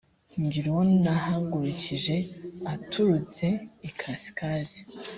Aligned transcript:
ngira 0.43 0.67
uwo 0.71 0.83
nahagurukije 1.03 2.15
aturutse 2.73 3.45
ikasikazi 3.89 4.79